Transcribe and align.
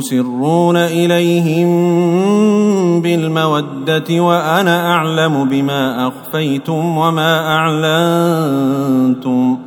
تسرون 0.00 0.76
إليهم 0.76 1.68
بالمودة 3.02 4.20
وأنا 4.20 4.92
أعلم 4.92 5.48
بما 5.48 6.08
أخفيتم 6.08 6.98
وما 6.98 7.56
أعلنتم 7.56 9.58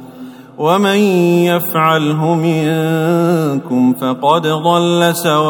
ومن 0.57 0.97
يفعله 1.45 2.35
منكم 2.35 3.93
فقد 3.93 4.47
ضل 4.47 5.15
سواء 5.15 5.47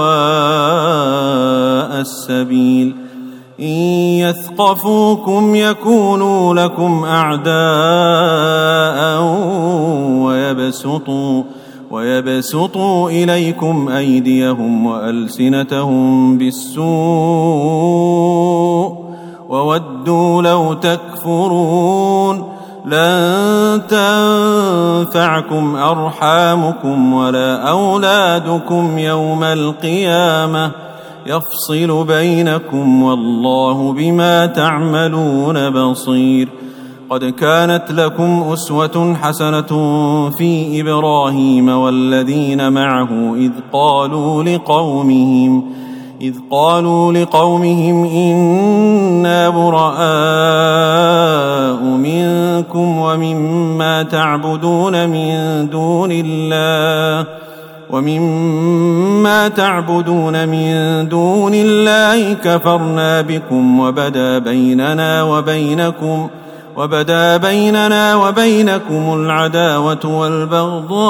السبيل 2.02 2.95
إن 3.59 3.66
يثقفوكم 4.19 5.56
يكونوا 5.56 6.53
لكم 6.53 7.03
أعداء 7.03 7.47
ويبسطوا 10.23 11.44
ويبسطوا 11.91 13.09
إليكم 13.09 13.89
أيديهم 13.89 14.85
وألسنتهم 14.85 16.38
بالسوء 16.38 16.88
وودوا 19.49 20.41
لو 20.41 20.73
تكفرون 20.73 22.44
لن 22.85 23.81
تنفعكم 25.07 25.75
أرحامكم 25.75 27.13
ولا 27.13 27.69
أولادكم 27.69 28.99
يوم 28.99 29.44
القيامة 29.44 30.72
يفصل 31.25 32.05
بينكم 32.07 33.03
والله 33.03 33.94
بما 33.94 34.45
تعملون 34.45 35.69
بصير 35.69 36.49
قد 37.09 37.25
كانت 37.25 37.91
لكم 37.91 38.45
أسوة 38.53 39.16
حسنة 39.22 39.69
في 40.30 40.81
إبراهيم 40.81 41.69
والذين 41.69 42.72
معه 42.73 43.36
إذ 43.36 43.52
قالوا 43.73 44.44
لقومهم 44.44 45.63
إذ 46.22 46.33
قالوا 46.52 47.13
لقومهم 47.13 48.05
إنا 48.05 49.50
براء 49.50 49.97
منكم 51.83 52.97
ومما 52.97 54.03
تعبدون 54.03 55.09
من 55.09 55.69
دون 55.69 56.09
الله 56.11 57.28
ومما 57.89 59.47
تعبدون 59.47 60.47
من 60.50 61.08
دون 61.09 61.52
الله 61.53 62.33
كفرنا 62.33 63.22
بكم 63.22 63.80
وبدا 63.80 64.39
بيننا 64.39 65.23
وبينكم 65.23 66.28
وبدا 66.78 67.38
بيننا 67.38 68.16
وبينكم 68.16 69.13
العداوة 69.13 70.06
والبغضاء 70.06 71.03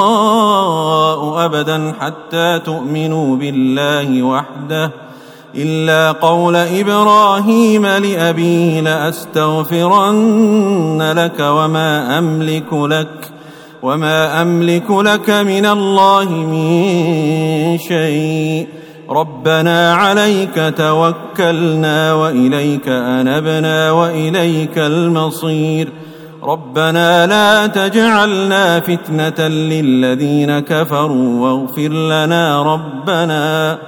أبدا 1.44 1.94
حتى 2.00 2.58
تؤمنوا 2.64 3.36
بالله 3.36 4.22
وحده. 4.22 4.90
إلا 5.54 6.12
قول 6.12 6.56
إبراهيم 6.56 7.86
لأبيه 7.86 8.80
لأستغفرن 8.80 10.22
لك 11.16 11.40
وما 11.40 12.18
أملك 12.18 12.72
لك 12.72 13.30
وما 13.82 14.42
أملك 14.42 14.90
لك 14.90 15.30
من 15.30 15.66
الله 15.66 16.24
من 16.24 17.78
شيء. 17.78 18.77
ربنا 19.10 19.94
عليك 19.94 20.74
توكلنا 20.76 22.12
وإليك 22.14 22.88
أنبنا 22.88 23.90
وإليك 23.90 24.78
المصير. 24.78 25.92
ربنا 26.42 27.26
لا 27.26 27.66
تجعلنا 27.66 28.80
فتنة 28.80 29.48
للذين 29.48 30.58
كفروا 30.58 31.40
واغفر 31.40 31.88
لنا 31.88 32.62
ربنا 32.62 33.78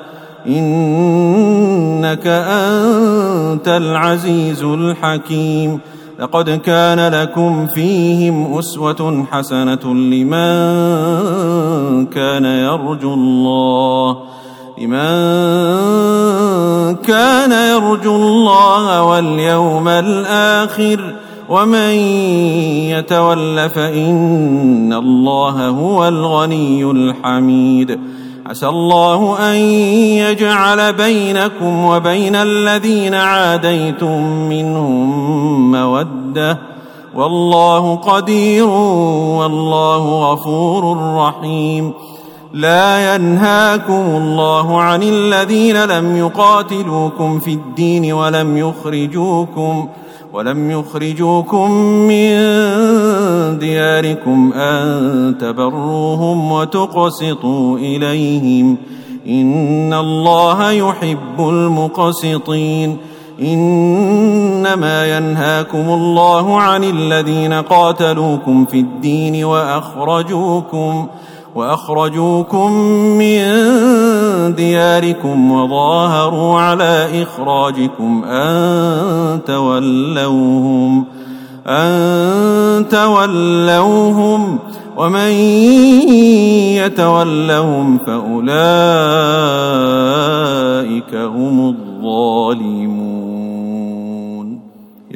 إنك 0.47 2.26
أنت 2.26 3.69
العزيز 3.69 4.62
الحكيم. 4.62 5.80
لقد 6.19 6.50
كان 6.50 7.12
لكم 7.12 7.66
فيهم 7.66 8.59
أسوة 8.59 9.26
حسنة 9.30 9.94
لمن 9.94 10.41
كان 12.06 12.44
يرجو 12.44 13.14
الله. 13.14 14.40
لمن 14.80 14.96
كان 16.96 17.52
يرجو 17.52 18.16
الله 18.16 19.02
واليوم 19.02 19.88
الآخر 19.88 21.14
ومن 21.48 21.91
يتول 22.88 23.70
فان 23.70 24.92
الله 24.92 25.68
هو 25.68 26.08
الغني 26.08 26.84
الحميد 26.84 28.00
عسى 28.46 28.68
الله 28.68 29.50
ان 29.52 29.56
يجعل 30.24 30.92
بينكم 30.92 31.84
وبين 31.84 32.36
الذين 32.36 33.14
عاديتم 33.14 34.22
منهم 34.48 35.72
موده 35.72 36.58
والله 37.14 37.97
قدير 37.97 38.66
والله 39.38 40.32
غفور 40.32 41.14
رحيم 41.16 41.92
لا 42.53 43.15
ينهاكم 43.15 43.93
الله 43.93 44.81
عن 44.81 45.03
الذين 45.03 45.84
لم 45.84 46.16
يقاتلوكم 46.16 47.38
في 47.38 47.53
الدين 47.53 48.12
ولم 48.12 48.56
يخرجوكم 48.56 49.88
ولم 50.33 50.71
يخرجوكم 50.71 51.71
من 52.09 52.31
دياركم 53.59 54.53
أن 54.53 55.37
تبروهم 55.41 56.53
وتقسطوا 56.53 57.78
إليهم 57.78 58.77
إن 59.28 59.94
الله 59.94 60.71
يحب 60.71 61.39
المقسطين 61.39 62.97
إنما 63.41 65.16
ينهاكم 65.16 65.89
الله 65.89 66.60
عن 66.60 66.84
الذين 66.84 67.53
قاتلوكم 67.53 68.65
في 68.65 68.81
الدين 68.81 69.44
وأخرجوكم 69.44 71.06
وأخرجوكم 71.55 72.72
من 73.19 73.41
دياركم 74.55 75.53
وظاهروا 75.53 76.61
على 76.61 77.22
إخراجكم 77.22 78.25
أن 78.25 79.41
تولوهم 79.47 81.05
أن 81.66 82.89
تولوهم 82.89 84.59
ومن 84.97 85.31
يتولهم 86.77 87.99
فأولئك 87.99 88.50
هم 91.15 91.69
الظالمون. 91.69 93.29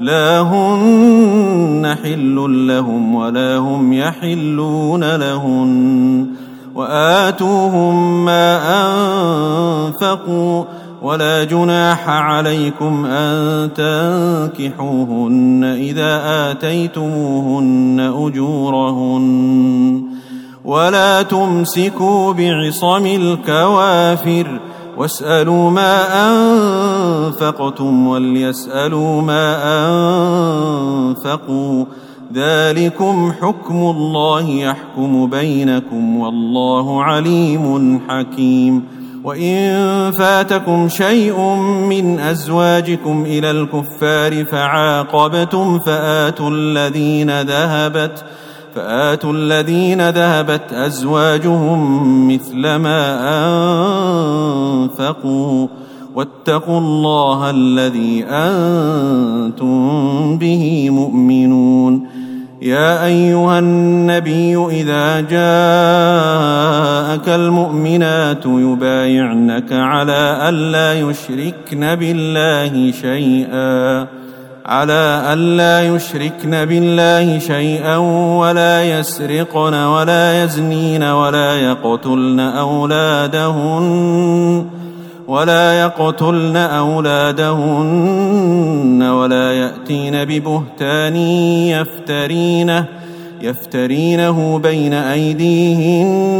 لا 0.00 0.40
هن 0.40 1.96
حل 2.02 2.66
لهم 2.66 3.14
ولا 3.14 3.56
هم 3.56 3.92
يحلون 3.92 5.16
لهن 5.16 6.26
واتوهم 6.74 8.24
ما 8.24 8.56
انفقوا 9.86 10.64
ولا 11.02 11.44
جناح 11.44 12.08
عليكم 12.08 13.06
ان 13.06 13.68
تنكحوهن 13.74 15.64
اذا 15.64 16.20
اتيتموهن 16.50 18.00
اجورهن 18.00 20.02
ولا 20.64 21.22
تمسكوا 21.22 22.32
بعصم 22.32 23.06
الكوافر 23.06 24.60
واسألوا 25.00 25.70
ما 25.70 26.02
أنفقتم 26.28 28.06
وليسألوا 28.06 29.22
ما 29.22 29.56
أنفقوا. 29.88 31.84
ذلكم 32.34 33.32
حكم 33.40 33.74
الله 33.74 34.48
يحكم 34.48 35.30
بينكم 35.30 36.16
والله 36.16 37.02
عليم 37.02 38.00
حكيم. 38.08 38.82
وإن 39.24 40.12
فاتكم 40.18 40.88
شيء 40.88 41.40
من 41.88 42.20
أزواجكم 42.20 43.24
إلى 43.26 43.50
الكفار 43.50 44.44
فعاقبتم 44.44 45.78
فآتوا 45.78 46.50
الذين 46.50 47.40
ذهبت 47.40 48.24
فآتوا 48.74 49.32
الذين 49.32 50.10
ذهبت 50.10 50.72
أزواجهم 50.72 52.32
مثل 52.32 52.74
ما 52.74 53.20
أنفقوا 54.84 55.68
واتقوا 56.14 56.78
الله 56.78 57.50
الذي 57.50 58.24
أنتم 58.28 60.38
به 60.38 60.90
مؤمنون. 60.90 62.06
يا 62.62 63.04
أيها 63.04 63.58
النبي 63.58 64.56
إذا 64.56 65.20
جاءك 65.20 67.28
المؤمنات 67.28 68.46
يبايعنك 68.46 69.72
على 69.72 70.48
الا 70.48 71.00
يشركن 71.00 71.94
بالله 71.94 72.92
شيئا. 72.92 74.19
على 74.70 75.22
ألا 75.32 75.94
يشركن 75.94 76.64
بالله 76.64 77.38
شيئا 77.38 77.96
ولا 78.36 78.98
يسرقن 78.98 79.74
ولا 79.74 80.44
يزنين 80.44 81.02
ولا 81.02 81.56
يقتلن 81.56 82.40
أولادهن 82.40 83.90
ولا 85.28 85.80
يقتلن 85.80 86.56
أولادهن 86.56 87.82
ولا 89.02 89.52
يأتين 89.52 90.24
ببهتان 90.24 91.16
يفترينه 91.16 92.86
يفترينه 93.42 94.58
بين 94.58 94.92
أيديهن 94.94 96.34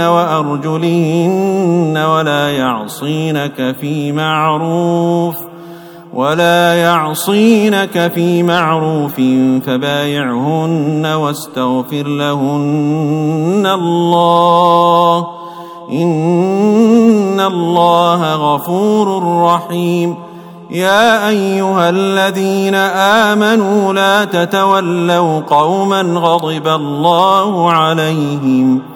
وأرجلهن 0.00 1.96
ولا 1.96 2.50
يعصينك 2.50 3.76
في 3.80 4.12
معروف 4.12 5.45
ولا 6.16 6.74
يعصينك 6.74 8.12
في 8.14 8.42
معروف 8.42 9.14
فبايعهن 9.66 11.06
واستغفر 11.06 12.06
لهن 12.06 13.66
الله. 13.74 15.26
إن 15.92 17.40
الله 17.40 18.34
غفور 18.34 19.22
رحيم. 19.42 20.14
يا 20.70 21.28
أيها 21.28 21.90
الذين 21.90 22.74
آمنوا 23.34 23.92
لا 23.92 24.24
تتولوا 24.24 25.40
قوما 25.40 26.02
غضب 26.02 26.66
الله 26.68 27.72
عليهم. 27.72 28.95